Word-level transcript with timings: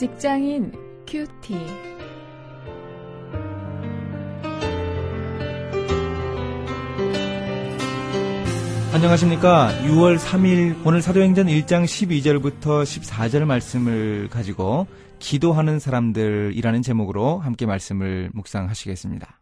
직장인 0.00 0.72
큐티. 1.06 1.54
안녕하십니까. 8.94 9.74
6월 9.82 10.16
3일 10.16 10.86
오늘 10.86 11.02
사도행전 11.02 11.48
1장 11.48 11.84
12절부터 11.84 12.82
14절 12.82 13.44
말씀을 13.44 14.30
가지고 14.30 14.86
기도하는 15.18 15.78
사람들이라는 15.78 16.80
제목으로 16.80 17.36
함께 17.36 17.66
말씀을 17.66 18.30
묵상하시겠습니다. 18.32 19.39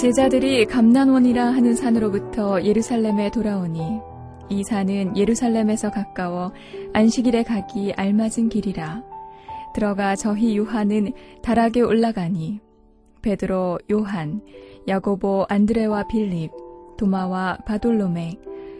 제자들이 0.00 0.64
감난원이라 0.64 1.44
하는 1.44 1.74
산으로부터 1.74 2.64
예루살렘에 2.64 3.30
돌아오니 3.30 4.00
이 4.48 4.64
산은 4.64 5.14
예루살렘에서 5.14 5.90
가까워 5.90 6.54
안식일에 6.94 7.42
가기 7.42 7.92
알맞은 7.94 8.48
길이라. 8.48 9.02
들어가 9.74 10.16
저희 10.16 10.56
요한은 10.56 11.12
다락에 11.42 11.82
올라가니 11.82 12.60
베드로 13.20 13.78
요한 13.92 14.40
야고보 14.88 15.44
안드레와 15.50 16.08
빌립 16.08 16.50
도마와 16.96 17.58
바돌로메 17.66 18.38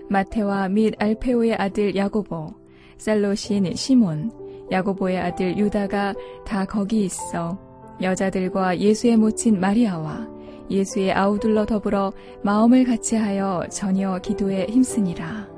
마테와 0.08 0.70
및 0.70 0.94
알페오의 0.98 1.54
아들 1.56 1.94
야고보 1.96 2.54
살로신 2.96 3.74
시몬 3.74 4.32
야고보의 4.72 5.18
아들 5.18 5.58
유다가 5.58 6.14
다 6.46 6.64
거기 6.64 7.04
있어 7.04 7.58
여자들과 8.00 8.78
예수의 8.78 9.18
모친 9.18 9.60
마리아와 9.60 10.39
예수의 10.70 11.12
아우들러 11.12 11.66
더불어 11.66 12.12
마음을 12.42 12.84
같이하여 12.84 13.64
전혀 13.70 14.18
기도에 14.20 14.66
힘쓰니라. 14.66 15.48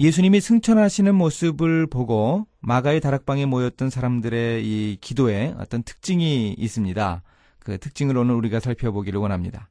예수님이 0.00 0.40
승천하시는 0.40 1.12
모습을 1.12 1.88
보고 1.88 2.46
마가의 2.60 3.00
다락방에 3.00 3.46
모였던 3.46 3.90
사람들의 3.90 4.64
이 4.64 4.98
기도에 5.00 5.54
어떤 5.58 5.82
특징이 5.82 6.54
있습니다. 6.56 7.22
그 7.58 7.78
특징을 7.78 8.16
오늘 8.16 8.36
우리가 8.36 8.60
살펴보기를 8.60 9.18
원합니다. 9.18 9.68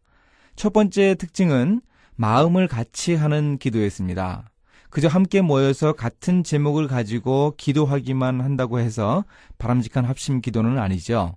첫 0.58 0.74
번째 0.74 1.16
특징은 1.16 1.82
마음을 2.16 2.68
같이 2.68 3.16
하는 3.16 3.58
기도였습니다. 3.58 4.52
그저 4.90 5.08
함께 5.08 5.42
모여서 5.42 5.94
같은 5.94 6.44
제목을 6.44 6.88
가지고 6.88 7.54
기도하기만 7.58 8.42
한다고 8.42 8.80
해서 8.80 9.26
바람직한 9.58 10.06
합심 10.06 10.42
기도는 10.42 10.78
아니죠. 10.80 11.36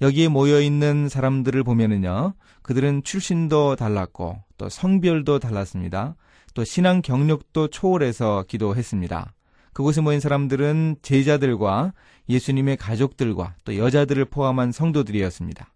여기에 0.00 0.28
모여 0.28 0.60
있는 0.60 1.08
사람들을 1.08 1.62
보면은요, 1.62 2.34
그들은 2.62 3.02
출신도 3.04 3.76
달랐고, 3.76 4.38
또 4.58 4.68
성별도 4.68 5.38
달랐습니다. 5.38 6.16
또 6.54 6.64
신앙 6.64 7.02
경력도 7.02 7.68
초월해서 7.68 8.44
기도했습니다. 8.48 9.32
그곳에 9.72 10.00
모인 10.00 10.20
사람들은 10.20 10.96
제자들과 11.02 11.92
예수님의 12.28 12.76
가족들과 12.76 13.54
또 13.64 13.76
여자들을 13.76 14.24
포함한 14.26 14.72
성도들이었습니다. 14.72 15.68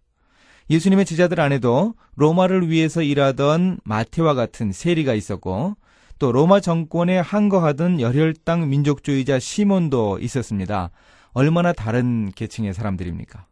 예수님의 0.69 1.05
제자들 1.05 1.41
안에도 1.41 1.95
로마를 2.15 2.69
위해서 2.69 3.01
일하던 3.01 3.79
마태와 3.83 4.35
같은 4.35 4.71
세리가 4.71 5.13
있었고, 5.15 5.75
또 6.19 6.33
로마 6.33 6.59
정권에 6.59 7.17
항거하던 7.17 8.01
열혈당 8.01 8.69
민족주의자 8.69 9.39
시몬도 9.39 10.19
있었습니다. 10.19 10.91
얼마나 11.31 11.71
다른 11.71 12.29
계층의 12.35 12.73
사람들입니까? 12.73 13.45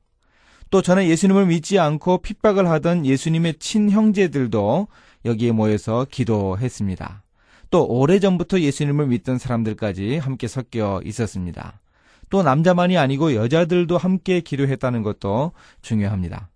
또 0.69 0.81
저는 0.81 1.05
예수님을 1.05 1.45
믿지 1.45 1.79
않고 1.79 2.17
핍박을 2.17 2.69
하던 2.69 3.05
예수님의 3.05 3.55
친형제들도 3.59 4.87
여기에 5.23 5.53
모여서 5.53 6.05
기도했습니다. 6.11 7.23
또 7.69 7.85
오래전부터 7.85 8.59
예수님을 8.59 9.07
믿던 9.07 9.37
사람들까지 9.37 10.17
함께 10.17 10.47
섞여 10.49 11.01
있었습니다. 11.05 11.79
또 12.29 12.43
남자만이 12.43 12.97
아니고 12.97 13.35
여자들도 13.35 13.97
함께 13.97 14.41
기도했다는 14.41 15.03
것도 15.03 15.53
중요합니다. 15.81 16.49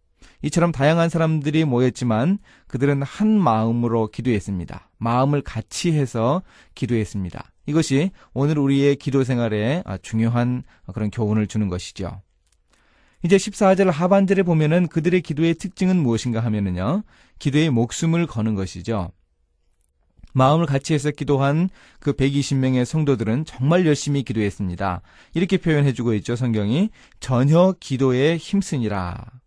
이처럼 0.43 0.71
다양한 0.71 1.09
사람들이 1.09 1.65
모였지만 1.65 2.39
그들은 2.67 3.03
한 3.03 3.39
마음으로 3.39 4.07
기도했습니다. 4.07 4.89
마음을 4.97 5.41
같이 5.41 5.91
해서 5.91 6.41
기도했습니다. 6.75 7.51
이것이 7.67 8.11
오늘 8.33 8.57
우리의 8.57 8.95
기도 8.95 9.23
생활에 9.23 9.83
중요한 10.01 10.63
그런 10.93 11.11
교훈을 11.11 11.47
주는 11.47 11.67
것이죠. 11.67 12.21
이제 13.23 13.37
14절 13.37 13.91
하반절에 13.91 14.41
보면은 14.41 14.87
그들의 14.87 15.21
기도의 15.21 15.53
특징은 15.53 15.95
무엇인가 16.01 16.39
하면은요. 16.39 17.03
기도에 17.37 17.69
목숨을 17.69 18.25
거는 18.25 18.55
것이죠. 18.55 19.11
마음을 20.33 20.65
같이 20.65 20.93
해서 20.93 21.11
기도한 21.11 21.69
그 21.99 22.13
120명의 22.13 22.85
성도들은 22.85 23.45
정말 23.45 23.85
열심히 23.85 24.23
기도했습니다. 24.23 25.01
이렇게 25.35 25.57
표현해주고 25.57 26.13
있죠, 26.15 26.35
성경이. 26.35 26.89
전혀 27.19 27.75
기도에 27.79 28.37
힘쓰니라. 28.37 29.40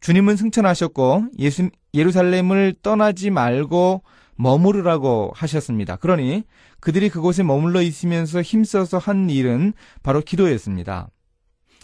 주님은 0.00 0.36
승천하셨고 0.36 1.26
예수, 1.38 1.70
예루살렘을 1.94 2.74
떠나지 2.82 3.30
말고 3.30 4.02
머무르라고 4.36 5.32
하셨습니다. 5.34 5.96
그러니 5.96 6.44
그들이 6.80 7.08
그곳에 7.08 7.42
머물러 7.42 7.80
있으면서 7.82 8.42
힘써서 8.42 8.98
한 8.98 9.30
일은 9.30 9.72
바로 10.02 10.20
기도였습니다. 10.20 11.08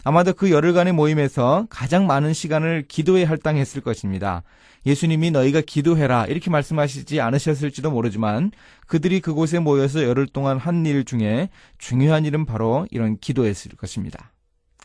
아마도 0.05 0.33
그 0.33 0.51
열흘간의 0.51 0.93
모임에서 0.93 1.65
가장 1.69 2.07
많은 2.07 2.33
시간을 2.33 2.85
기도에 2.89 3.23
할당했을 3.23 3.81
것입니다. 3.81 4.43
예수님이 4.85 5.31
너희가 5.31 5.61
기도해라 5.61 6.25
이렇게 6.25 6.51
말씀하시지 6.51 7.21
않으셨을지도 7.21 7.89
모르지만 7.89 8.51
그들이 8.85 9.21
그곳에 9.21 9.59
모여서 9.59 10.03
열흘 10.03 10.27
동안 10.27 10.57
한 10.57 10.85
일 10.85 11.05
중에 11.05 11.49
중요한 11.77 12.25
일은 12.25 12.45
바로 12.45 12.85
이런 12.91 13.17
기도였을 13.17 13.71
것입니다. 13.77 14.32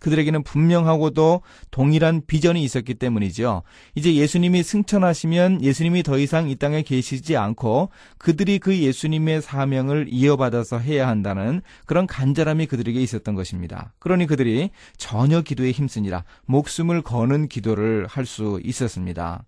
그들에게는 0.00 0.44
분명하고도 0.44 1.42
동일한 1.72 2.22
비전이 2.26 2.62
있었기 2.62 2.94
때문이죠. 2.94 3.64
이제 3.96 4.14
예수님이 4.14 4.62
승천하시면 4.62 5.62
예수님이 5.62 6.04
더 6.04 6.18
이상 6.18 6.48
이 6.48 6.54
땅에 6.54 6.82
계시지 6.82 7.36
않고 7.36 7.90
그들이 8.18 8.60
그 8.60 8.78
예수님의 8.78 9.42
사명을 9.42 10.06
이어받아서 10.10 10.78
해야 10.78 11.08
한다는 11.08 11.60
그런 11.86 12.06
간절함이 12.06 12.66
그들에게 12.66 13.00
있었던 13.00 13.34
것입니다. 13.34 13.92
그러니 13.98 14.26
그들이 14.26 14.70
전혀 14.96 15.40
기도에 15.40 15.72
힘쓰니라 15.72 16.22
목숨을 16.46 17.02
거는 17.02 17.48
기도를 17.48 18.06
할 18.08 18.28
수 18.28 18.60
있었습니다. 18.62 19.44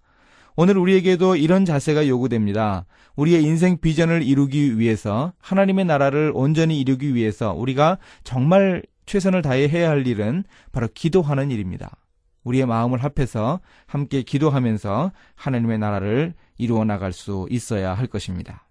오늘 0.56 0.76
우리에게도 0.76 1.36
이런 1.36 1.64
자세가 1.64 2.08
요구됩니다. 2.08 2.86
우리의 3.14 3.44
인생 3.44 3.78
비전을 3.78 4.22
이루기 4.22 4.78
위해서 4.78 5.32
하나님의 5.40 5.84
나라를 5.84 6.32
온전히 6.34 6.80
이루기 6.80 7.14
위해서 7.14 7.52
우리가 7.52 7.98
정말 8.24 8.82
최선을 9.10 9.42
다해 9.42 9.68
해야 9.68 9.90
할 9.90 10.06
일은 10.06 10.44
바로 10.70 10.86
기도하는 10.94 11.50
일입니다. 11.50 11.96
우리의 12.44 12.64
마음을 12.64 13.02
합해서 13.02 13.58
함께 13.86 14.22
기도하면서 14.22 15.10
하나님의 15.34 15.78
나라를 15.78 16.34
이루어 16.58 16.84
나갈 16.84 17.12
수 17.12 17.48
있어야 17.50 17.92
할 17.92 18.06
것입니다. 18.06 18.68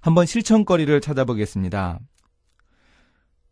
한번 0.00 0.24
실천거리를 0.24 1.00
찾아보겠습니다. 1.00 1.98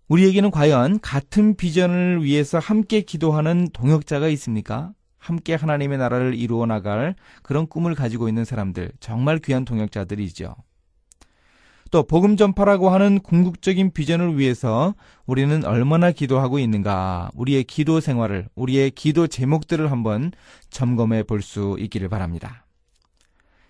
우리에게는 0.07 0.53
과연 0.53 1.01
같은 1.01 1.57
비전을 1.57 2.23
위해서 2.23 2.61
함께 2.61 3.01
기도하는 3.01 3.71
동역자가 3.73 4.29
있습니까? 4.29 4.93
함께 5.19 5.55
하나님의 5.55 5.99
나라를 5.99 6.37
이루어 6.37 6.65
나갈 6.67 7.17
그런 7.43 7.67
꿈을 7.67 7.97
가지고 7.97 8.29
있는 8.29 8.45
사람들, 8.45 8.93
정말 9.01 9.41
귀한 9.41 9.65
동역자들이죠. 9.65 10.55
또 11.91 12.05
복음 12.05 12.37
전파라고 12.37 12.91
하는 12.91 13.19
궁극적인 13.19 13.93
비전을 13.93 14.39
위해서 14.39 14.95
우리는 15.27 15.65
얼마나 15.65 16.13
기도하고 16.13 16.61
있는가, 16.61 17.31
우리의 17.35 17.65
기도 17.65 18.01
생활을, 18.01 18.49
우리의 18.55 18.93
기도 18.93 19.27
제목들을 19.27 19.91
한번 19.91 20.31
점검해 20.71 21.25
볼 21.25 21.43
수 21.43 21.77
있기를 21.81 22.09
바랍니다. 22.09 22.65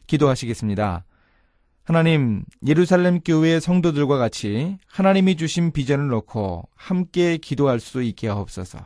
기도하시겠습니다. 0.07 1.05
하나님, 1.85 2.45
예루살렘 2.67 3.21
교회의 3.21 3.61
성도들과 3.61 4.19
같이 4.19 4.77
하나님이 4.87 5.37
주신 5.37 5.73
비전을 5.73 6.09
놓고 6.09 6.69
함께 6.75 7.39
기도할 7.39 7.81
수 7.81 8.03
있게 8.03 8.29
하옵소서. 8.29 8.79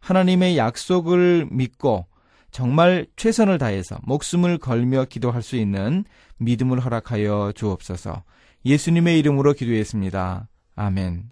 하나님의 0.00 0.58
약속을 0.58 1.48
믿고 1.50 2.06
정말 2.50 3.06
최선을 3.16 3.58
다해서 3.58 3.98
목숨을 4.02 4.58
걸며 4.58 5.04
기도할 5.06 5.42
수 5.42 5.56
있는 5.56 6.04
믿음을 6.38 6.80
허락하여 6.80 7.52
주옵소서. 7.54 8.22
예수님의 8.66 9.18
이름으로 9.20 9.52
기도했습니다. 9.52 10.48
아멘. 10.74 11.30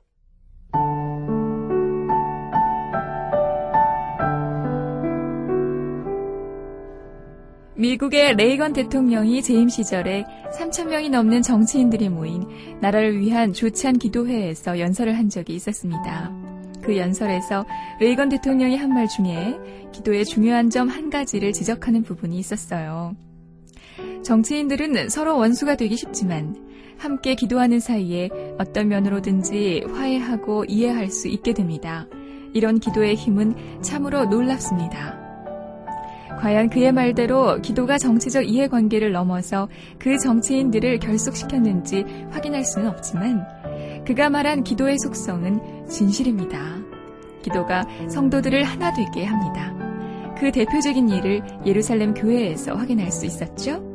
미국의 7.76 8.36
레이건 8.36 8.72
대통령이 8.72 9.42
재임 9.42 9.68
시절에 9.68 10.24
3천명이 10.56 11.10
넘는 11.10 11.42
정치인들이 11.42 12.08
모인 12.08 12.46
나라를 12.80 13.18
위한 13.18 13.52
조찬 13.52 13.98
기도회에서 13.98 14.78
연설을 14.78 15.18
한 15.18 15.28
적이 15.28 15.54
있었습니다. 15.56 16.30
그 16.82 16.96
연설에서 16.96 17.66
레이건 18.00 18.28
대통령이 18.28 18.76
한 18.76 18.90
말 18.92 19.08
중에 19.08 19.58
기도의 19.92 20.24
중요한 20.24 20.70
점 20.70 20.88
한 20.88 21.10
가지를 21.10 21.52
지적하는 21.52 22.02
부분이 22.04 22.38
있었어요. 22.38 23.16
정치인들은 24.22 25.08
서로 25.08 25.36
원수가 25.36 25.76
되기 25.76 25.96
쉽지만 25.96 26.56
함께 26.96 27.34
기도하는 27.34 27.80
사이에 27.80 28.30
어떤 28.58 28.88
면으로든지 28.88 29.84
화해하고 29.92 30.64
이해할 30.66 31.10
수 31.10 31.28
있게 31.28 31.52
됩니다. 31.52 32.06
이런 32.52 32.78
기도의 32.78 33.16
힘은 33.16 33.82
참으로 33.82 34.24
놀랍습니다. 34.26 35.24
과연 36.40 36.68
그의 36.68 36.92
말대로 36.92 37.60
기도가 37.60 37.98
정치적 37.98 38.48
이해관계를 38.48 39.12
넘어서 39.12 39.68
그 39.98 40.18
정치인들을 40.18 40.98
결속시켰는지 40.98 42.04
확인할 42.30 42.64
수는 42.64 42.88
없지만 42.88 43.46
그가 44.06 44.30
말한 44.30 44.64
기도의 44.64 44.98
속성은 44.98 45.88
진실입니다. 45.88 46.76
기도가 47.42 47.84
성도들을 48.08 48.62
하나 48.62 48.92
되게 48.92 49.24
합니다. 49.24 49.73
그 50.44 50.52
대표적인 50.52 51.10
예를 51.10 51.42
예루살렘 51.64 52.12
교회에서 52.12 52.74
확인할 52.74 53.10
수 53.10 53.24
있었죠. 53.24 53.93